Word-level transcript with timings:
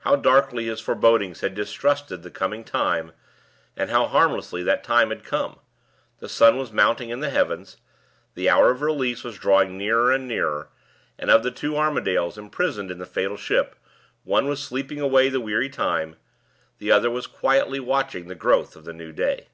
How 0.00 0.16
darkly 0.16 0.66
his 0.66 0.82
forebodings 0.82 1.40
had 1.40 1.54
distrusted 1.54 2.22
the 2.22 2.30
coming 2.30 2.62
time, 2.62 3.12
and 3.74 3.88
how 3.88 4.04
harmlessly 4.06 4.62
that 4.62 4.84
time 4.84 5.08
had 5.08 5.24
come! 5.24 5.60
The 6.18 6.28
sun 6.28 6.58
was 6.58 6.70
mounting 6.72 7.08
in 7.08 7.20
the 7.20 7.30
heavens, 7.30 7.78
the 8.34 8.50
hour 8.50 8.70
of 8.70 8.82
release 8.82 9.24
was 9.24 9.38
drawing 9.38 9.78
nearer 9.78 10.12
and 10.12 10.28
nearer, 10.28 10.68
and 11.18 11.30
of 11.30 11.42
the 11.42 11.50
two 11.50 11.72
Armadales 11.74 12.36
imprisoned 12.36 12.90
in 12.90 12.98
the 12.98 13.06
fatal 13.06 13.38
ship, 13.38 13.74
one 14.24 14.46
was 14.46 14.62
sleeping 14.62 15.00
away 15.00 15.30
the 15.30 15.40
weary 15.40 15.70
time, 15.70 16.08
and 16.08 16.16
the 16.76 16.92
other 16.92 17.08
was 17.10 17.26
quietly 17.26 17.80
watching 17.80 18.28
the 18.28 18.34
growth 18.34 18.76
of 18.76 18.84
the 18.84 18.92
new 18.92 19.10
day. 19.10 19.48